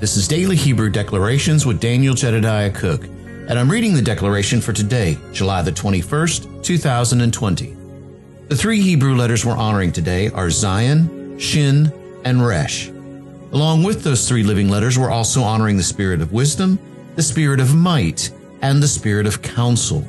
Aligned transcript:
This 0.00 0.16
is 0.16 0.28
Daily 0.28 0.54
Hebrew 0.54 0.90
Declarations 0.90 1.66
with 1.66 1.80
Daniel 1.80 2.14
Jedediah 2.14 2.70
Cook, 2.70 3.04
and 3.04 3.58
I'm 3.58 3.68
reading 3.68 3.94
the 3.94 4.00
declaration 4.00 4.60
for 4.60 4.72
today, 4.72 5.18
July 5.32 5.60
the 5.62 5.72
21st, 5.72 6.62
2020. 6.62 7.76
The 8.46 8.54
three 8.54 8.80
Hebrew 8.80 9.16
letters 9.16 9.44
we're 9.44 9.56
honoring 9.56 9.90
today 9.90 10.28
are 10.28 10.46
Zayin, 10.46 11.40
Shin, 11.40 11.92
and 12.24 12.46
Resh. 12.46 12.90
Along 13.50 13.82
with 13.82 14.04
those 14.04 14.28
three 14.28 14.44
living 14.44 14.68
letters, 14.68 14.96
we're 14.96 15.10
also 15.10 15.42
honoring 15.42 15.76
the 15.76 15.82
spirit 15.82 16.20
of 16.20 16.30
wisdom, 16.32 16.78
the 17.16 17.22
spirit 17.22 17.58
of 17.58 17.74
might, 17.74 18.30
and 18.62 18.80
the 18.80 18.86
spirit 18.86 19.26
of 19.26 19.42
counsel. 19.42 20.06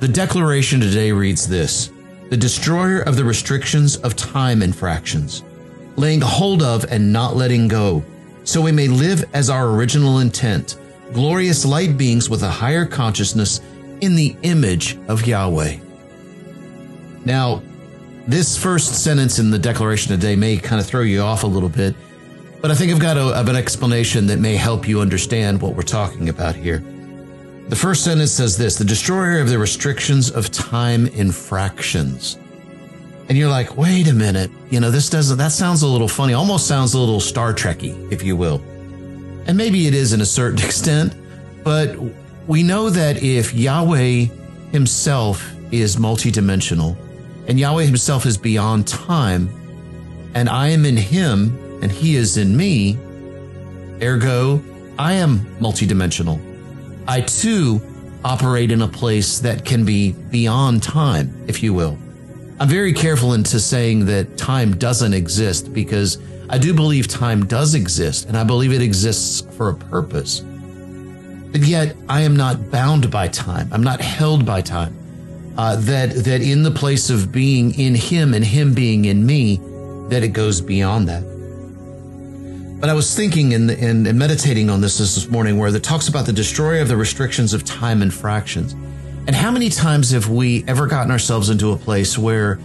The 0.00 0.08
declaration 0.08 0.80
today 0.80 1.12
reads 1.12 1.48
this 1.48 1.90
The 2.28 2.36
destroyer 2.36 3.00
of 3.00 3.16
the 3.16 3.24
restrictions 3.24 3.96
of 3.96 4.16
time 4.16 4.62
infractions 4.62 5.44
laying 5.96 6.20
hold 6.20 6.62
of 6.62 6.84
and 6.90 7.12
not 7.12 7.36
letting 7.36 7.68
go, 7.68 8.02
so 8.44 8.60
we 8.60 8.72
may 8.72 8.88
live 8.88 9.24
as 9.34 9.50
our 9.50 9.70
original 9.70 10.18
intent, 10.18 10.76
glorious 11.12 11.64
light 11.64 11.96
beings 11.96 12.28
with 12.28 12.42
a 12.42 12.50
higher 12.50 12.84
consciousness 12.84 13.60
in 14.00 14.14
the 14.14 14.36
image 14.42 14.98
of 15.08 15.26
Yahweh. 15.26 15.76
Now, 17.24 17.62
this 18.26 18.56
first 18.56 19.02
sentence 19.02 19.38
in 19.38 19.50
the 19.50 19.58
declaration 19.58 20.12
of 20.12 20.20
today 20.20 20.36
may 20.36 20.56
kind 20.56 20.80
of 20.80 20.86
throw 20.86 21.02
you 21.02 21.20
off 21.20 21.44
a 21.44 21.46
little 21.46 21.68
bit, 21.68 21.94
but 22.60 22.70
I 22.70 22.74
think 22.74 22.92
I've 22.92 23.00
got 23.00 23.16
a, 23.16 23.38
an 23.40 23.56
explanation 23.56 24.26
that 24.26 24.38
may 24.38 24.56
help 24.56 24.88
you 24.88 25.00
understand 25.00 25.60
what 25.60 25.74
we're 25.74 25.82
talking 25.82 26.28
about 26.28 26.54
here. 26.54 26.82
The 27.68 27.76
first 27.76 28.04
sentence 28.04 28.32
says 28.32 28.56
this 28.56 28.76
the 28.76 28.84
destroyer 28.84 29.40
of 29.40 29.48
the 29.48 29.58
restrictions 29.58 30.30
of 30.30 30.50
time 30.50 31.06
infractions 31.06 32.38
and 33.32 33.38
you're 33.38 33.48
like, 33.48 33.78
wait 33.78 34.08
a 34.08 34.12
minute, 34.12 34.50
you 34.68 34.78
know, 34.78 34.90
this 34.90 35.08
doesn't, 35.08 35.38
that 35.38 35.52
sounds 35.52 35.80
a 35.80 35.86
little 35.86 36.06
funny, 36.06 36.34
almost 36.34 36.66
sounds 36.66 36.92
a 36.92 36.98
little 36.98 37.18
Star 37.18 37.54
Trekky, 37.54 38.12
if 38.12 38.22
you 38.22 38.36
will. 38.36 38.60
And 39.46 39.56
maybe 39.56 39.86
it 39.86 39.94
is 39.94 40.12
in 40.12 40.20
a 40.20 40.26
certain 40.26 40.58
extent, 40.62 41.14
but 41.64 41.96
we 42.46 42.62
know 42.62 42.90
that 42.90 43.22
if 43.22 43.54
Yahweh 43.54 44.26
himself 44.70 45.50
is 45.70 45.96
multidimensional 45.96 46.94
and 47.48 47.58
Yahweh 47.58 47.84
himself 47.84 48.26
is 48.26 48.36
beyond 48.36 48.86
time, 48.86 49.48
and 50.34 50.46
I 50.46 50.68
am 50.68 50.84
in 50.84 50.98
him 50.98 51.80
and 51.82 51.90
he 51.90 52.16
is 52.16 52.36
in 52.36 52.54
me, 52.54 52.98
ergo, 54.02 54.62
I 54.98 55.14
am 55.14 55.38
multidimensional. 55.58 56.38
I 57.08 57.22
too 57.22 57.80
operate 58.26 58.70
in 58.70 58.82
a 58.82 58.88
place 58.88 59.38
that 59.38 59.64
can 59.64 59.86
be 59.86 60.12
beyond 60.12 60.82
time, 60.82 61.46
if 61.48 61.62
you 61.62 61.72
will. 61.72 61.96
I'm 62.62 62.68
very 62.68 62.92
careful 62.92 63.32
into 63.32 63.58
saying 63.58 64.04
that 64.06 64.38
time 64.38 64.76
doesn't 64.76 65.14
exist 65.14 65.72
because 65.72 66.18
I 66.48 66.58
do 66.58 66.72
believe 66.72 67.08
time 67.08 67.44
does 67.44 67.74
exist 67.74 68.26
and 68.28 68.36
I 68.36 68.44
believe 68.44 68.72
it 68.72 68.80
exists 68.80 69.40
for 69.56 69.70
a 69.70 69.74
purpose. 69.74 70.38
But 70.38 71.62
yet 71.62 71.96
I 72.08 72.20
am 72.20 72.36
not 72.36 72.70
bound 72.70 73.10
by 73.10 73.26
time. 73.26 73.68
I'm 73.72 73.82
not 73.82 74.00
held 74.00 74.46
by 74.46 74.60
time. 74.60 74.96
Uh, 75.58 75.74
that 75.74 76.14
that 76.22 76.40
in 76.40 76.62
the 76.62 76.70
place 76.70 77.10
of 77.10 77.32
being 77.32 77.76
in 77.80 77.96
Him 77.96 78.32
and 78.32 78.44
Him 78.44 78.74
being 78.74 79.06
in 79.06 79.26
me, 79.26 79.56
that 80.10 80.22
it 80.22 80.28
goes 80.28 80.60
beyond 80.60 81.08
that. 81.08 81.24
But 82.80 82.90
I 82.90 82.94
was 82.94 83.12
thinking 83.12 83.54
and, 83.54 83.72
and, 83.72 84.06
and 84.06 84.16
meditating 84.16 84.70
on 84.70 84.80
this 84.80 84.98
this 84.98 85.28
morning, 85.28 85.58
where 85.58 85.74
it 85.74 85.82
talks 85.82 86.06
about 86.06 86.26
the 86.26 86.32
destroyer 86.32 86.80
of 86.80 86.86
the 86.86 86.96
restrictions 86.96 87.54
of 87.54 87.64
time 87.64 88.02
and 88.02 88.14
fractions. 88.14 88.76
And 89.26 89.36
how 89.36 89.52
many 89.52 89.68
times 89.68 90.10
have 90.10 90.28
we 90.28 90.64
ever 90.66 90.86
gotten 90.86 91.12
ourselves 91.12 91.48
into 91.48 91.70
a 91.70 91.76
place 91.76 92.18
where, 92.18 92.58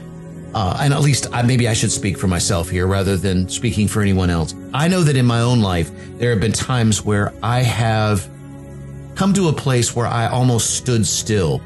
uh, 0.56 0.78
and 0.82 0.92
at 0.92 1.02
least 1.02 1.28
I, 1.32 1.44
maybe 1.44 1.68
I 1.68 1.74
should 1.74 1.92
speak 1.92 2.18
for 2.18 2.28
myself 2.28 2.70
here 2.70 2.88
rather 2.88 3.16
than 3.16 3.48
speaking 3.48 3.88
for 3.88 4.02
anyone 4.02 4.32
else. 4.32 4.56
I 4.74 4.88
know 4.88 5.04
that 5.04 5.16
in 5.16 5.26
my 5.26 5.42
own 5.42 5.62
life, 5.62 5.92
there 6.18 6.32
have 6.32 6.40
been 6.40 6.52
times 6.52 7.06
where 7.06 7.32
I 7.44 7.62
have 7.62 8.28
come 9.14 9.34
to 9.34 9.50
a 9.50 9.54
place 9.54 9.96
where 9.96 10.08
I 10.08 10.28
almost 10.28 10.76
stood 10.76 11.06
still 11.06 11.62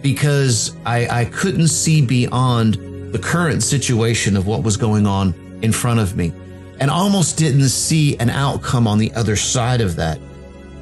because 0.00 0.76
I, 0.86 1.22
I 1.22 1.24
couldn't 1.24 1.68
see 1.68 2.04
beyond 2.04 3.12
the 3.12 3.18
current 3.18 3.64
situation 3.64 4.36
of 4.36 4.46
what 4.46 4.62
was 4.62 4.76
going 4.76 5.06
on 5.06 5.34
in 5.62 5.72
front 5.72 5.98
of 5.98 6.16
me 6.16 6.32
and 6.78 6.90
almost 6.90 7.38
didn't 7.38 7.68
see 7.68 8.16
an 8.18 8.30
outcome 8.30 8.86
on 8.86 8.98
the 8.98 9.12
other 9.14 9.34
side 9.34 9.80
of 9.80 9.96
that. 9.96 10.20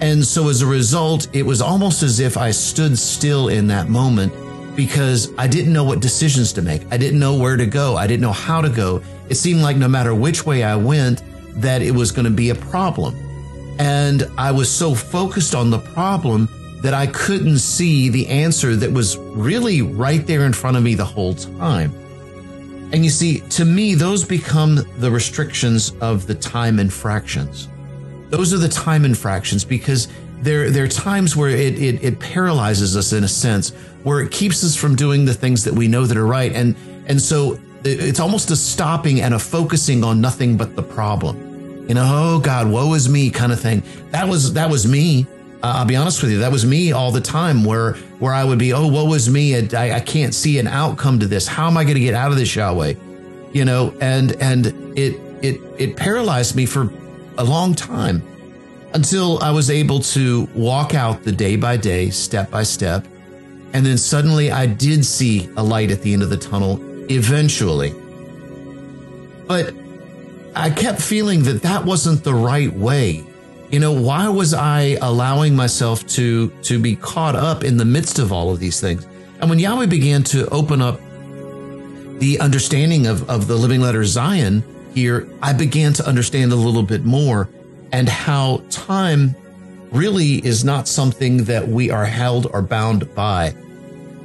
And 0.05 0.23
so 0.23 0.51
as 0.51 0.61
a 0.61 0.67
result, 0.67 1.29
it 1.33 1.45
was 1.45 1.63
almost 1.63 2.03
as 2.03 2.21
if 2.21 2.37
I 2.37 2.51
stood 2.51 2.99
still 2.99 3.49
in 3.49 3.69
that 3.69 3.89
moment 3.89 4.35
because 4.77 5.33
I 5.39 5.47
didn't 5.47 5.73
know 5.73 5.85
what 5.85 6.01
decisions 6.01 6.53
to 6.53 6.63
make. 6.63 6.83
I 6.93 6.99
didn't 6.99 7.19
know 7.19 7.37
where 7.39 7.57
to 7.57 7.65
go. 7.65 7.97
I 7.97 8.07
didn't 8.07 8.21
know 8.21 8.31
how 8.31 8.61
to 8.61 8.69
go. 8.69 9.01
It 9.31 9.37
seemed 9.37 9.63
like 9.63 9.79
no 9.79 9.89
matter 9.89 10.15
which 10.15 10.45
way 10.45 10.63
I 10.63 10.77
went, 10.77 11.23
that 11.63 11.81
it 11.81 11.91
was 11.91 12.13
going 12.13 12.27
to 12.27 12.31
be 12.31 12.51
a 12.51 12.55
problem. 12.55 13.15
And 13.79 14.29
I 14.37 14.51
was 14.51 14.71
so 14.71 14.95
focused 14.95 15.55
on 15.55 15.71
the 15.71 15.79
problem 15.79 16.51
that 16.83 16.93
I 16.93 17.07
couldn't 17.07 17.61
see 17.61 18.11
the 18.11 18.29
answer 18.29 18.77
that 18.77 18.93
was 18.93 19.17
really 19.17 19.81
right 19.81 20.27
there 20.27 20.45
in 20.45 20.53
front 20.53 20.77
of 20.77 20.83
me 20.83 20.95
the 20.95 21.07
whole 21.07 21.35
time. 21.35 21.95
And 22.93 23.05
you 23.05 23.11
see, 23.11 23.41
to 23.41 23.65
me, 23.65 23.95
those 23.95 24.23
become 24.23 24.81
the 24.99 25.11
restrictions 25.11 25.95
of 26.03 26.27
the 26.27 26.35
time 26.35 26.79
infractions. 26.79 27.69
Those 28.31 28.53
are 28.53 28.59
the 28.59 28.69
time 28.69 29.05
infractions 29.05 29.65
because 29.65 30.09
there, 30.41 30.71
there 30.71 30.85
are 30.85 30.89
times 30.89 31.37
where 31.37 31.51
it, 31.51 31.79
it, 31.81 32.03
it 32.03 32.21
paralyzes 32.21 32.97
us 32.97 33.12
in 33.12 33.25
a 33.25 33.29
sense, 33.29 33.71
where 34.03 34.21
it 34.21 34.31
keeps 34.31 34.62
us 34.65 34.77
from 34.77 34.95
doing 34.95 35.25
the 35.25 35.35
things 35.35 35.65
that 35.65 35.75
we 35.75 35.89
know 35.89 36.07
that 36.07 36.17
are 36.17 36.27
right. 36.27 36.53
And, 36.53 36.77
and 37.07 37.21
so 37.21 37.59
it's 37.85 38.21
almost 38.21 38.51
a 38.51 38.57
stopping 38.57 39.21
and 39.21 39.35
a 39.35 39.39
focusing 39.39 40.05
on 40.05 40.21
nothing 40.21 40.57
but 40.57 40.77
the 40.77 40.83
problem. 40.83 41.87
You 41.89 41.95
know, 41.95 42.05
oh 42.07 42.39
God, 42.41 42.71
woe 42.71 42.95
is 42.95 43.09
me 43.09 43.31
kind 43.31 43.53
of 43.53 43.61
thing. 43.61 43.83
That 44.11 44.29
was, 44.29 44.55
that 44.55 44.71
was 44.71 44.87
me. 44.87 45.27
Uh, 45.62 45.73
I'll 45.77 45.85
be 45.85 45.97
honest 45.97 46.23
with 46.23 46.31
you. 46.31 46.39
That 46.39 46.53
was 46.53 46.67
me 46.67 46.93
all 46.93 47.11
the 47.11 47.21
time 47.21 47.65
where, 47.65 47.95
where 48.19 48.35
I 48.35 48.45
would 48.45 48.59
be, 48.59 48.73
oh, 48.73 48.87
woe 48.87 49.12
is 49.15 49.31
me. 49.31 49.55
I, 49.56 49.97
I 49.97 50.01
can't 50.01 50.35
see 50.35 50.59
an 50.59 50.67
outcome 50.67 51.21
to 51.21 51.27
this. 51.27 51.47
How 51.47 51.67
am 51.67 51.77
I 51.77 51.85
going 51.85 51.95
to 51.95 52.01
get 52.01 52.15
out 52.15 52.33
of 52.33 52.39
this 52.39 52.55
Yahweh? 52.55 52.95
You 53.53 53.65
know, 53.65 53.95
and, 54.01 54.33
and 54.43 54.67
it, 54.99 55.21
it, 55.43 55.61
it 55.79 55.97
paralyzed 55.97 56.56
me 56.56 56.67
for 56.67 56.91
a 57.39 57.45
long 57.45 57.75
time 57.75 58.22
until 58.95 59.43
I 59.43 59.50
was 59.50 59.71
able 59.71 60.00
to 60.00 60.49
walk 60.55 60.95
out 60.95 61.25
the 61.25 61.33
day 61.33 61.56
by 61.56 61.77
day, 61.77 62.11
step 62.11 62.50
by 62.50 62.62
step. 62.62 63.05
And 63.72 63.84
then 63.84 63.99
suddenly 63.99 64.53
I 64.53 64.67
did 64.67 65.05
see 65.05 65.50
a 65.56 65.62
light 65.62 65.91
at 65.91 66.00
the 66.03 66.12
end 66.12 66.23
of 66.23 66.31
the 66.31 66.37
tunnel 66.37 66.78
eventually. 67.11 67.93
But 69.47 69.75
I 70.55 70.71
kept 70.71 71.03
feeling 71.03 71.43
that 71.43 71.62
that 71.62 71.84
wasn't 71.84 72.23
the 72.23 72.34
right 72.34 72.73
way. 72.73 73.25
You 73.71 73.81
know, 73.81 73.93
why 73.93 74.28
was 74.28 74.55
I 74.55 74.97
allowing 75.03 75.56
myself 75.56 76.06
to, 76.09 76.49
to 76.62 76.78
be 76.78 76.94
caught 76.94 77.34
up 77.34 77.65
in 77.65 77.77
the 77.77 77.84
midst 77.84 78.21
of 78.21 78.33
all 78.33 78.53
of 78.53 78.61
these 78.61 78.81
things? 78.81 79.05
And 79.41 79.50
when 79.50 79.59
Yahweh 79.59 79.87
began 79.87 80.23
to 80.25 80.49
open 80.50 80.81
up 80.81 81.00
the 82.21 82.39
understanding 82.41 83.09
of, 83.09 83.28
of 83.28 83.49
the 83.49 83.56
living 83.56 83.81
letter 83.81 84.03
Zayin, 84.03 84.62
here, 84.94 85.28
I 85.43 85.53
began 85.53 85.93
to 85.94 86.06
understand 86.06 86.53
a 86.53 86.56
little 86.56 86.82
bit 86.82 87.05
more 87.05 87.49
and 87.93 88.09
how 88.09 88.62
time 88.71 89.34
really 89.91 90.44
is 90.44 90.65
not 90.65 90.88
something 90.88 91.44
that 91.44 91.66
we 91.66 91.91
are 91.91 92.05
held 92.05 92.47
or 92.53 92.62
bound 92.62 93.15
by. 93.15 93.55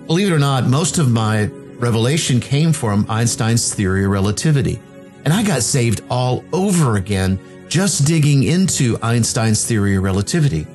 Believe 0.08 0.32
it 0.32 0.34
or 0.34 0.40
not, 0.40 0.66
most 0.66 0.98
of 0.98 1.12
my 1.12 1.46
revelation 1.78 2.40
came 2.40 2.74
from 2.74 3.06
Einstein's 3.10 3.74
theory 3.74 4.06
of 4.06 4.12
relativity. 4.12 4.80
And 5.26 5.34
I 5.34 5.44
got 5.44 5.62
saved 5.62 6.02
all 6.10 6.44
over 6.54 6.96
again 6.96 7.40
just 7.68 8.08
digging 8.08 8.44
into 8.44 8.98
Einstein's 9.02 9.66
theory 9.66 9.96
of 9.96 10.04
relativity. 10.04 10.66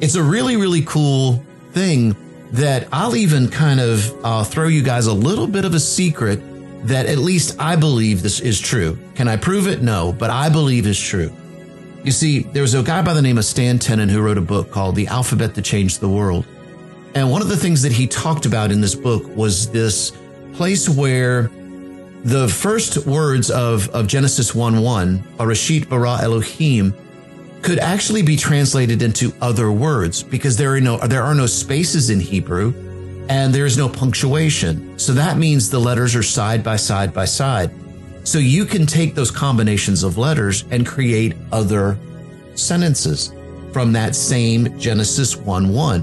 It's 0.00 0.14
a 0.14 0.22
really, 0.22 0.56
really 0.56 0.82
cool 0.82 1.44
thing 1.72 2.16
that 2.52 2.88
I'll 2.92 3.16
even 3.16 3.48
kind 3.48 3.80
of 3.80 4.24
uh, 4.24 4.44
throw 4.44 4.68
you 4.68 4.82
guys 4.82 5.06
a 5.06 5.12
little 5.12 5.46
bit 5.46 5.64
of 5.64 5.74
a 5.74 5.80
secret 5.80 6.40
that 6.84 7.06
at 7.06 7.18
least 7.18 7.56
I 7.58 7.76
believe 7.76 8.22
this 8.22 8.40
is 8.40 8.60
true. 8.60 8.98
Can 9.14 9.28
I 9.28 9.36
prove 9.36 9.66
it? 9.66 9.82
No, 9.82 10.12
but 10.12 10.30
I 10.30 10.48
believe 10.48 10.86
is 10.86 10.98
true. 10.98 11.32
You 12.04 12.12
see, 12.12 12.40
there 12.40 12.62
was 12.62 12.74
a 12.74 12.82
guy 12.82 13.02
by 13.02 13.12
the 13.12 13.22
name 13.22 13.38
of 13.38 13.44
Stan 13.44 13.78
Tenen 13.78 14.08
who 14.08 14.20
wrote 14.20 14.38
a 14.38 14.42
book 14.42 14.70
called 14.70 14.94
The 14.94 15.08
Alphabet 15.08 15.54
That 15.54 15.62
Changed 15.62 16.00
the 16.00 16.08
World. 16.08 16.46
And 17.14 17.30
one 17.30 17.42
of 17.42 17.48
the 17.48 17.56
things 17.56 17.82
that 17.82 17.92
he 17.92 18.06
talked 18.06 18.46
about 18.46 18.70
in 18.70 18.80
this 18.80 18.94
book 18.94 19.24
was 19.36 19.70
this 19.70 20.12
place 20.52 20.88
where 20.88 21.50
the 22.24 22.48
first 22.48 23.06
words 23.06 23.50
of, 23.50 23.88
of 23.90 24.06
Genesis 24.06 24.54
1 24.54 24.80
1, 24.80 25.18
Bereshit 25.36 25.88
bara 25.88 26.18
Elohim, 26.22 26.94
could 27.62 27.78
actually 27.78 28.22
be 28.22 28.36
translated 28.36 29.02
into 29.02 29.32
other 29.40 29.72
words 29.72 30.22
because 30.22 30.56
there 30.56 30.74
are 30.74 30.80
no, 30.80 30.98
there 30.98 31.22
are 31.22 31.34
no 31.34 31.46
spaces 31.46 32.10
in 32.10 32.20
Hebrew 32.20 32.72
and 33.28 33.54
there's 33.54 33.76
no 33.76 33.88
punctuation. 33.88 34.98
So 34.98 35.12
that 35.12 35.36
means 35.36 35.68
the 35.68 35.78
letters 35.78 36.14
are 36.14 36.22
side 36.22 36.64
by 36.64 36.76
side 36.76 37.12
by 37.12 37.24
side. 37.24 37.70
So 38.24 38.38
you 38.38 38.64
can 38.64 38.86
take 38.86 39.14
those 39.14 39.30
combinations 39.30 40.02
of 40.02 40.18
letters 40.18 40.64
and 40.70 40.86
create 40.86 41.34
other 41.52 41.98
sentences 42.54 43.32
from 43.72 43.92
that 43.92 44.14
same 44.14 44.78
Genesis 44.78 45.36
1 45.36 45.72
1. 45.72 46.02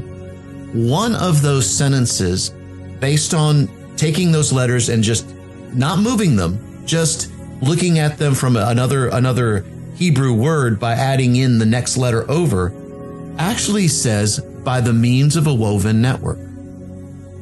One 0.88 1.16
of 1.16 1.42
those 1.42 1.70
sentences, 1.70 2.50
based 3.00 3.34
on 3.34 3.70
taking 3.96 4.32
those 4.32 4.52
letters 4.52 4.90
and 4.90 5.04
just 5.04 5.34
not 5.74 6.00
moving 6.00 6.36
them, 6.36 6.60
just 6.86 7.32
looking 7.62 8.00
at 8.00 8.18
them 8.18 8.34
from 8.34 8.56
another, 8.56 9.10
another 9.10 9.66
Hebrew 9.96 10.34
word 10.34 10.80
by 10.80 10.94
adding 10.94 11.38
in 11.38 11.58
the 11.58 11.66
next 11.66 11.98
letter 11.98 12.30
over 12.30 12.74
actually 13.38 13.88
says 13.88 14.40
by 14.40 14.82
the 14.82 14.94
means 14.94 15.36
of 15.36 15.48
a 15.48 15.54
woven 15.54 16.02
network. 16.02 16.40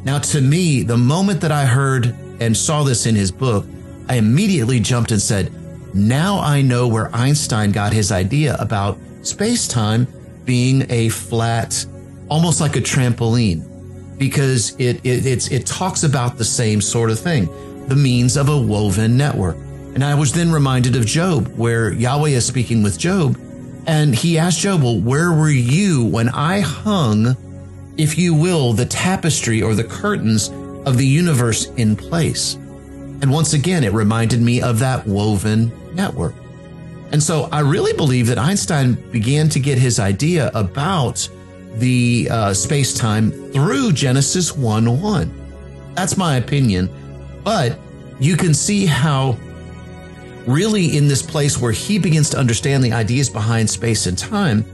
Now, 0.04 0.20
to 0.20 0.42
me, 0.42 0.84
the 0.84 0.98
moment 0.98 1.42
that 1.42 1.52
I 1.52 1.66
heard 1.66 2.14
and 2.40 2.56
saw 2.56 2.84
this 2.84 3.06
in 3.06 3.16
his 3.16 3.32
book, 3.32 3.66
I 4.10 4.16
immediately 4.16 4.80
jumped 4.80 5.12
and 5.12 5.22
said, 5.22 5.52
Now 5.94 6.40
I 6.40 6.62
know 6.62 6.88
where 6.88 7.14
Einstein 7.16 7.72
got 7.72 7.94
his 7.94 8.12
idea 8.12 8.56
about 8.60 8.98
space 9.22 9.68
time 9.68 10.08
being 10.46 10.86
a 10.92 11.10
flat, 11.10 11.86
almost 12.30 12.60
like 12.60 12.76
a 12.76 12.82
trampoline, 12.82 14.18
because 14.18 14.76
it, 14.78 15.00
it, 15.06 15.52
it 15.52 15.66
talks 15.66 16.04
about 16.04 16.38
the 16.38 16.46
same 16.46 16.82
sort 16.82 17.10
of 17.10 17.20
thing 17.20 17.50
the 17.88 17.96
means 17.96 18.38
of 18.38 18.48
a 18.50 18.58
woven 18.58 19.18
network. 19.18 19.58
And 19.94 20.04
I 20.04 20.16
was 20.16 20.32
then 20.32 20.52
reminded 20.52 20.96
of 20.96 21.06
Job, 21.06 21.48
where 21.58 21.92
Yahweh 21.92 22.30
is 22.30 22.46
speaking 22.46 22.82
with 22.82 22.98
Job, 22.98 23.38
and 23.86 24.16
he 24.16 24.38
asked 24.38 24.60
Job, 24.60 24.82
Well, 24.82 25.00
where 25.00 25.32
were 25.32 25.50
you 25.50 26.06
when 26.06 26.30
I 26.30 26.62
hung, 26.62 27.36
if 27.98 28.18
you 28.18 28.34
will, 28.34 28.74
the 28.74 28.86
tapestry 28.86 29.62
or 29.62 29.76
the 29.76 29.84
curtains 29.84 30.50
of 30.86 30.98
the 30.98 31.06
universe 31.06 31.66
in 31.76 31.96
place? 31.96 32.56
And 32.56 33.32
once 33.32 33.54
again, 33.54 33.84
it 33.84 33.94
reminded 33.94 34.42
me 34.42 34.62
of 34.62 34.80
that 34.80 35.06
woven 35.08 35.72
network. 35.96 36.36
And 37.12 37.22
so 37.22 37.48
I 37.52 37.60
really 37.60 37.94
believe 37.94 38.28
that 38.28 38.38
Einstein 38.38 38.96
began 39.12 39.48
to 39.50 39.60
get 39.60 39.78
his 39.78 40.00
idea 40.00 40.50
about 40.56 41.30
the 41.76 42.28
uh, 42.30 42.54
space 42.54 42.94
time 42.94 43.32
through 43.52 43.94
Genesis 43.94 44.56
1 44.56 45.02
1. 45.02 45.94
That's 45.94 46.18
my 46.18 46.38
opinion. 46.38 46.90
But 47.44 47.80
you 48.20 48.36
can 48.36 48.54
see 48.54 48.86
how 48.86 49.38
really 50.48 50.98
in 50.98 51.08
this 51.08 51.22
place 51.22 51.60
where 51.60 51.72
he 51.72 52.00
begins 52.00 52.30
to 52.32 52.38
understand 52.38 52.84
the 52.84 52.94
ideas 52.94 53.30
behind 53.30 53.70
space 53.70 54.08
and 54.08 54.18
time, 54.18 54.66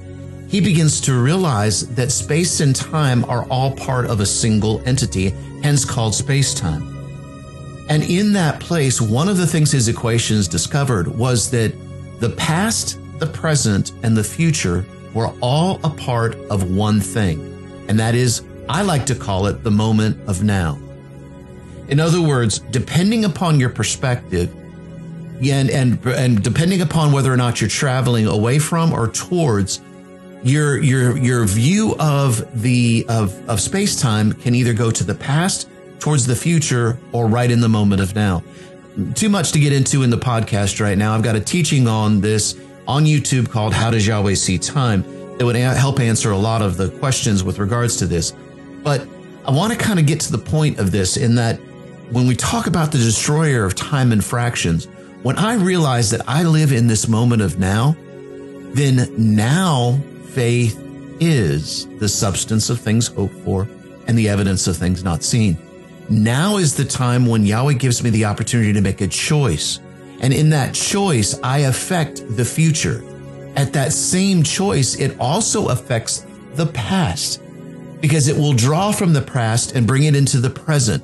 he 0.50 0.60
begins 0.60 1.00
to 1.02 1.14
realize 1.14 1.88
that 1.94 2.12
space 2.12 2.60
and 2.60 2.76
time 2.76 3.24
are 3.26 3.46
all 3.46 3.72
part 3.76 4.08
of 4.08 4.20
a 4.20 4.26
single 4.26 4.82
entity, 4.84 5.30
hence 5.62 5.86
called 5.86 6.16
space 6.16 6.56
time. 6.56 6.98
And 7.88 8.04
in 8.04 8.34
that 8.34 8.60
place, 8.60 9.00
one 9.00 9.30
of 9.30 9.38
the 9.38 9.46
things 9.46 9.72
his 9.72 9.88
equations 9.88 10.48
discovered 10.48 11.08
was 11.08 11.52
that 11.52 11.74
the 12.20 12.32
past, 12.32 13.00
the 13.20 13.28
present, 13.28 13.92
and 14.02 14.18
the 14.18 14.24
future 14.24 14.86
were 15.14 15.32
all 15.40 15.80
a 15.84 15.90
part 15.90 16.36
of 16.50 16.76
one 16.76 17.00
thing. 17.00 17.86
And 17.88 18.00
that 18.00 18.16
is, 18.16 18.44
I 18.68 18.82
like 18.82 19.06
to 19.08 19.16
call 19.16 19.46
it 19.46 19.64
the 19.64 19.72
moment 19.72 20.18
of 20.28 20.44
now. 20.44 20.80
In 21.90 22.00
other 22.00 22.22
words, 22.22 22.60
depending 22.60 23.24
upon 23.24 23.60
your 23.60 23.70
perspective, 23.70 24.52
and, 25.44 25.70
and, 25.70 26.06
and 26.06 26.44
depending 26.44 26.82
upon 26.82 27.12
whether 27.12 27.32
or 27.32 27.38
not 27.38 27.62
you're 27.62 27.70
traveling 27.70 28.26
away 28.28 28.60
from 28.60 28.94
or 28.94 29.08
towards, 29.08 29.80
your, 30.44 30.82
your, 30.82 31.18
your 31.18 31.46
view 31.46 31.96
of 32.00 32.62
the, 32.62 33.06
of, 33.10 33.50
of 33.50 33.60
space 33.60 34.00
time 34.00 34.34
can 34.34 34.56
either 34.56 34.74
go 34.74 34.92
to 34.92 35.04
the 35.04 35.16
past, 35.16 35.70
towards 36.00 36.26
the 36.26 36.36
future, 36.36 36.98
or 37.12 37.28
right 37.28 37.52
in 37.52 37.60
the 37.60 37.70
moment 37.70 38.02
of 38.02 38.16
now. 38.16 38.42
Too 39.16 39.30
much 39.30 39.52
to 39.52 39.60
get 39.60 39.74
into 39.74 40.04
in 40.04 40.10
the 40.10 40.18
podcast 40.18 40.82
right 40.82 40.98
now. 40.98 41.14
I've 41.14 41.24
got 41.24 41.36
a 41.36 41.42
teaching 41.42 41.88
on 41.88 42.22
this 42.22 42.60
on 42.88 43.06
YouTube 43.06 43.50
called 43.50 43.74
How 43.74 43.92
Does 43.92 44.08
Yahweh 44.08 44.34
See 44.34 44.58
Time 44.58 45.04
that 45.38 45.46
would 45.46 45.56
help 45.56 46.00
answer 46.00 46.32
a 46.32 46.38
lot 46.38 46.62
of 46.62 46.76
the 46.76 46.90
questions 47.00 47.44
with 47.44 47.60
regards 47.60 47.98
to 47.98 48.08
this. 48.08 48.34
But 48.84 49.08
I 49.46 49.52
want 49.52 49.72
to 49.74 49.80
kind 49.80 50.00
of 50.00 50.06
get 50.06 50.20
to 50.22 50.32
the 50.32 50.38
point 50.38 50.80
of 50.80 50.92
this 50.92 51.18
in 51.18 51.36
that 51.36 51.60
when 52.12 52.28
we 52.28 52.36
talk 52.36 52.68
about 52.68 52.92
the 52.92 52.98
destroyer 52.98 53.64
of 53.64 53.76
time 53.76 54.12
and 54.12 54.24
fractions, 54.24 54.86
when 55.22 55.38
I 55.38 55.56
realize 55.56 56.10
that 56.12 56.22
I 56.28 56.44
live 56.44 56.72
in 56.72 56.88
this 56.88 57.08
moment 57.08 57.42
of 57.42 57.60
now, 57.60 57.96
then 58.74 59.14
now 59.18 60.00
faith 60.34 60.80
is 61.20 61.88
the 61.98 62.10
substance 62.10 62.70
of 62.70 62.80
things 62.80 63.08
hoped 63.08 63.36
for 63.46 63.68
and 64.08 64.18
the 64.18 64.30
evidence 64.30 64.68
of 64.68 64.78
things 64.78 65.04
not 65.04 65.24
seen. 65.24 65.58
Now 66.10 66.58
is 66.58 66.76
the 66.76 66.86
time 66.86 67.26
when 67.26 67.46
Yahweh 67.46 67.74
gives 67.74 68.04
me 68.04 68.10
the 68.10 68.26
opportunity 68.26 68.74
to 68.74 68.82
make 68.82 69.02
a 69.02 69.08
choice. 69.08 69.80
And 70.22 70.34
in 70.34 70.50
that 70.50 70.74
choice, 70.74 71.40
I 71.44 71.60
affect 71.60 72.24
the 72.36 72.46
future. 72.46 73.04
At 73.56 73.74
that 73.74 73.94
same 73.94 74.44
choice, 74.44 74.96
it 74.96 75.20
also 75.20 75.68
affects 75.68 76.26
the 76.56 76.66
past 76.68 77.42
because 78.02 78.28
it 78.28 78.36
will 78.36 78.54
draw 78.54 78.92
from 78.92 79.14
the 79.14 79.22
past 79.22 79.76
and 79.76 79.86
bring 79.86 80.04
it 80.04 80.16
into 80.16 80.40
the 80.40 80.50
present. 80.50 81.04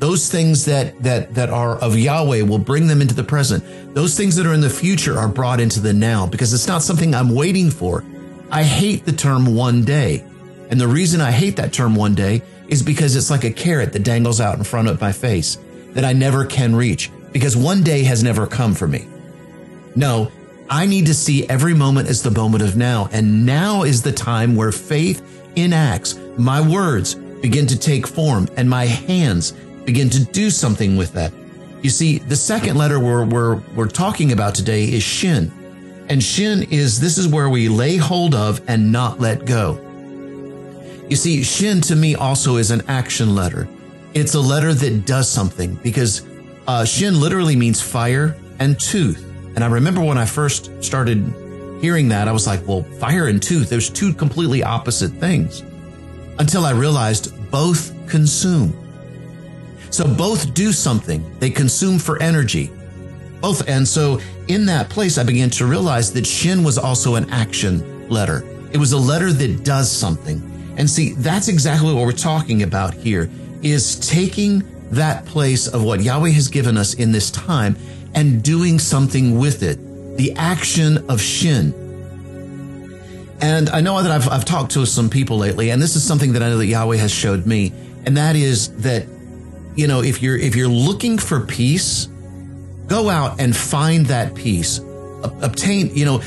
Those 0.00 0.30
things 0.30 0.64
that, 0.64 1.00
that, 1.02 1.34
that 1.34 1.50
are 1.50 1.76
of 1.78 1.96
Yahweh 1.96 2.42
will 2.42 2.58
bring 2.58 2.86
them 2.86 3.02
into 3.02 3.14
the 3.14 3.22
present. 3.22 3.62
Those 3.94 4.16
things 4.16 4.34
that 4.36 4.46
are 4.46 4.54
in 4.54 4.62
the 4.62 4.70
future 4.70 5.18
are 5.18 5.28
brought 5.28 5.60
into 5.60 5.78
the 5.78 5.92
now 5.92 6.26
because 6.26 6.54
it's 6.54 6.66
not 6.66 6.82
something 6.82 7.14
I'm 7.14 7.34
waiting 7.34 7.70
for. 7.70 8.02
I 8.50 8.64
hate 8.64 9.04
the 9.04 9.12
term 9.12 9.54
one 9.54 9.84
day. 9.84 10.24
And 10.70 10.80
the 10.80 10.88
reason 10.88 11.20
I 11.20 11.30
hate 11.30 11.56
that 11.56 11.72
term 11.72 11.94
one 11.94 12.14
day 12.14 12.42
is 12.68 12.82
because 12.82 13.16
it's 13.16 13.30
like 13.30 13.44
a 13.44 13.50
carrot 13.50 13.92
that 13.92 14.02
dangles 14.02 14.40
out 14.40 14.58
in 14.58 14.64
front 14.64 14.88
of 14.88 15.00
my 15.00 15.12
face 15.12 15.58
that 15.92 16.04
I 16.04 16.12
never 16.12 16.44
can 16.44 16.74
reach 16.74 17.10
because 17.32 17.56
one 17.56 17.82
day 17.82 18.02
has 18.04 18.22
never 18.22 18.46
come 18.46 18.74
for 18.74 18.88
me. 18.88 19.06
No, 19.94 20.30
I 20.68 20.86
need 20.86 21.06
to 21.06 21.14
see 21.14 21.48
every 21.48 21.74
moment 21.74 22.08
as 22.08 22.22
the 22.22 22.30
moment 22.30 22.62
of 22.62 22.76
now. 22.76 23.08
And 23.12 23.44
now 23.46 23.82
is 23.82 24.02
the 24.02 24.12
time 24.12 24.54
where 24.56 24.72
faith 24.72 25.22
enacts. 25.56 26.18
My 26.36 26.60
words 26.60 27.14
begin 27.14 27.66
to 27.66 27.78
take 27.78 28.06
form 28.06 28.48
and 28.56 28.68
my 28.68 28.86
hands 28.86 29.52
begin 29.84 30.10
to 30.10 30.24
do 30.24 30.50
something 30.50 30.96
with 30.96 31.12
that. 31.14 31.32
You 31.82 31.90
see, 31.90 32.18
the 32.18 32.36
second 32.36 32.76
letter 32.76 33.00
we're, 33.00 33.24
we're, 33.24 33.56
we're 33.74 33.88
talking 33.88 34.32
about 34.32 34.54
today 34.54 34.84
is 34.84 35.02
Shin. 35.02 35.50
And 36.10 36.20
Shin 36.20 36.64
is 36.64 36.98
this 36.98 37.18
is 37.18 37.28
where 37.28 37.48
we 37.48 37.68
lay 37.68 37.96
hold 37.96 38.34
of 38.34 38.60
and 38.68 38.90
not 38.90 39.20
let 39.20 39.44
go. 39.46 39.78
You 41.08 41.14
see, 41.14 41.44
Shin 41.44 41.80
to 41.82 41.94
me 41.94 42.16
also 42.16 42.56
is 42.56 42.72
an 42.72 42.82
action 42.88 43.36
letter. 43.36 43.68
It's 44.12 44.34
a 44.34 44.40
letter 44.40 44.74
that 44.74 45.06
does 45.06 45.28
something 45.28 45.76
because 45.76 46.26
uh, 46.66 46.84
Shin 46.84 47.20
literally 47.20 47.54
means 47.54 47.80
fire 47.80 48.36
and 48.58 48.78
tooth. 48.78 49.24
And 49.54 49.62
I 49.62 49.68
remember 49.68 50.02
when 50.02 50.18
I 50.18 50.24
first 50.24 50.82
started 50.82 51.18
hearing 51.80 52.08
that, 52.08 52.26
I 52.26 52.32
was 52.32 52.44
like, 52.44 52.66
well, 52.66 52.82
fire 52.82 53.28
and 53.28 53.40
tooth, 53.40 53.70
there's 53.70 53.88
two 53.88 54.12
completely 54.12 54.64
opposite 54.64 55.12
things. 55.12 55.62
Until 56.40 56.64
I 56.64 56.72
realized 56.72 57.32
both 57.52 57.92
consume. 58.08 58.76
So 59.90 60.12
both 60.12 60.54
do 60.54 60.72
something. 60.72 61.38
They 61.38 61.50
consume 61.50 62.00
for 62.00 62.20
energy. 62.20 62.72
Both. 63.40 63.68
And 63.68 63.86
so 63.86 64.20
in 64.48 64.66
that 64.66 64.88
place, 64.88 65.18
I 65.18 65.24
began 65.24 65.50
to 65.50 65.66
realize 65.66 66.12
that 66.12 66.26
Shin 66.26 66.62
was 66.62 66.78
also 66.78 67.14
an 67.14 67.28
action 67.30 68.08
letter. 68.08 68.44
It 68.72 68.78
was 68.78 68.92
a 68.92 68.98
letter 68.98 69.32
that 69.32 69.64
does 69.64 69.90
something. 69.90 70.46
And 70.76 70.88
see, 70.88 71.12
that's 71.14 71.48
exactly 71.48 71.92
what 71.92 72.04
we're 72.04 72.12
talking 72.12 72.62
about 72.62 72.94
here 72.94 73.30
is 73.62 73.96
taking 74.08 74.62
that 74.90 75.24
place 75.26 75.68
of 75.68 75.84
what 75.84 76.00
Yahweh 76.02 76.30
has 76.30 76.48
given 76.48 76.76
us 76.76 76.94
in 76.94 77.12
this 77.12 77.30
time 77.30 77.76
and 78.14 78.42
doing 78.42 78.78
something 78.78 79.38
with 79.38 79.62
it. 79.62 79.78
The 80.16 80.32
action 80.32 81.08
of 81.10 81.20
Shin. 81.20 81.74
And 83.40 83.70
I 83.70 83.80
know 83.80 84.02
that 84.02 84.10
I've, 84.10 84.28
I've 84.28 84.44
talked 84.44 84.72
to 84.72 84.84
some 84.84 85.08
people 85.08 85.38
lately, 85.38 85.70
and 85.70 85.80
this 85.80 85.96
is 85.96 86.02
something 86.02 86.32
that 86.32 86.42
I 86.42 86.50
know 86.50 86.58
that 86.58 86.66
Yahweh 86.66 86.96
has 86.96 87.10
showed 87.10 87.46
me, 87.46 87.72
and 88.04 88.16
that 88.16 88.36
is 88.36 88.68
that 88.82 89.06
you 89.76 89.86
know, 89.86 90.02
if 90.02 90.22
you're 90.22 90.36
if 90.36 90.56
you're 90.56 90.68
looking 90.68 91.16
for 91.16 91.40
peace, 91.40 92.08
go 92.90 93.08
out 93.08 93.40
and 93.40 93.56
find 93.56 94.04
that 94.06 94.34
peace. 94.34 94.78
Obtain, 95.40 95.94
you 95.94 96.04
know, 96.04 96.20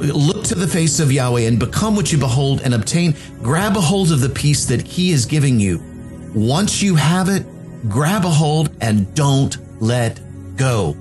look 0.00 0.44
to 0.44 0.54
the 0.54 0.66
face 0.66 0.98
of 0.98 1.12
Yahweh 1.12 1.42
and 1.42 1.60
become 1.60 1.94
what 1.94 2.10
you 2.10 2.18
behold 2.18 2.62
and 2.62 2.74
obtain, 2.74 3.14
grab 3.42 3.76
a 3.76 3.80
hold 3.80 4.10
of 4.10 4.20
the 4.20 4.28
peace 4.30 4.64
that 4.64 4.82
He 4.82 5.12
is 5.12 5.26
giving 5.26 5.60
you. 5.60 5.80
Once 6.34 6.82
you 6.82 6.96
have 6.96 7.28
it, 7.28 7.44
grab 7.88 8.24
a 8.24 8.30
hold 8.30 8.70
and 8.80 9.14
don't 9.14 9.58
let 9.80 10.18
go. 10.56 10.96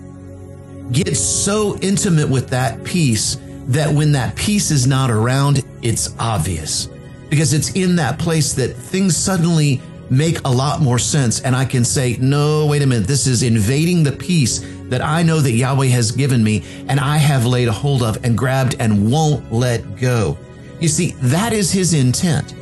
Get 0.92 1.16
so 1.16 1.78
intimate 1.82 2.30
with 2.30 2.50
that 2.50 2.84
peace 2.84 3.38
that 3.68 3.92
when 3.92 4.12
that 4.12 4.36
peace 4.36 4.70
is 4.70 4.86
not 4.86 5.10
around, 5.10 5.64
it's 5.82 6.14
obvious 6.20 6.90
because 7.30 7.54
it's 7.54 7.72
in 7.72 7.96
that 7.96 8.20
place 8.20 8.54
that 8.54 8.76
things 8.76 9.18
suddenly 9.18 9.82
make 10.10 10.40
a 10.46 10.50
lot 10.50 10.82
more 10.82 11.00
sense. 11.00 11.42
And 11.42 11.56
I 11.56 11.66
can 11.66 11.84
say, 11.84 12.18
no, 12.20 12.68
wait 12.68 12.82
a 12.82 12.86
minute, 12.86 13.08
this 13.08 13.26
is 13.26 13.44
invading 13.44 14.04
the 14.04 14.12
peace 14.12 14.64
that 14.90 15.02
I 15.02 15.24
know 15.24 15.40
that 15.40 15.52
Yahweh 15.52 15.88
has 15.88 16.12
given 16.12 16.44
me 16.44 16.64
and 16.88 17.00
I 17.00 17.18
have 17.18 17.46
laid 17.46 17.68
a 17.68 17.72
hold 17.74 18.04
of 18.04 18.24
and 18.24 18.38
grabbed 18.38 18.76
and 18.80 19.12
won't 19.12 19.52
let 19.52 19.98
go. 19.98 20.38
You 20.80 20.88
see, 20.88 21.12
that 21.22 21.54
is 21.54 21.72
his 21.72 21.94
intent. 21.94 22.54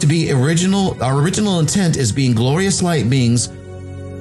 To 0.00 0.06
be 0.06 0.32
original, 0.32 1.02
our 1.02 1.20
original 1.20 1.58
intent 1.58 1.96
is 1.96 2.12
being 2.12 2.34
glorious 2.34 2.82
light 2.82 3.08
beings 3.10 3.46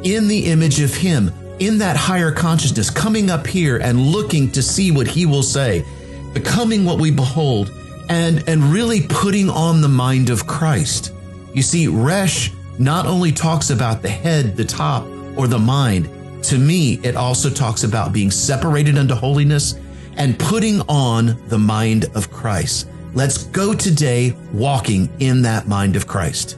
in 0.04 0.28
the 0.28 0.46
image 0.46 0.80
of 0.80 0.94
him, 0.94 1.32
in 1.60 1.78
that 1.80 1.96
higher 1.96 2.32
consciousness, 2.32 2.90
coming 2.90 3.30
up 3.30 3.46
here 3.46 3.78
and 3.78 4.08
looking 4.08 4.52
to 4.52 4.62
see 4.62 4.92
what 4.92 5.08
he 5.08 5.26
will 5.26 5.44
say, 5.44 5.86
becoming 6.34 6.86
what 6.86 7.00
we 7.00 7.12
behold, 7.12 7.72
and, 8.10 8.44
and 8.48 8.64
really 8.64 9.02
putting 9.02 9.50
on 9.50 9.82
the 9.82 9.88
mind 9.88 10.30
of 10.30 10.48
Christ. 10.48 11.14
You 11.54 11.62
see, 11.62 11.88
Resh 11.88 12.52
not 12.80 13.06
only 13.06 13.32
talks 13.32 13.70
about 13.70 14.02
the 14.02 14.10
head, 14.10 14.56
the 14.56 14.66
top, 14.66 15.06
or 15.36 15.48
the 15.48 15.60
mind, 15.60 16.10
to 16.48 16.58
me, 16.58 17.00
it 17.04 17.16
also 17.18 17.50
talks 17.50 17.84
about 17.84 18.14
being 18.14 18.32
separated 18.32 18.98
unto 18.98 19.14
holiness 19.14 19.76
and 20.16 20.40
putting 20.40 20.80
on 20.88 21.38
the 21.48 21.58
mind 21.58 22.06
of 22.16 22.32
Christ. 22.32 22.90
Let's 23.14 23.44
go 23.46 23.74
today 23.74 24.34
walking 24.54 25.10
in 25.20 25.42
that 25.42 25.68
mind 25.68 25.96
of 25.96 26.08
Christ. 26.08 26.58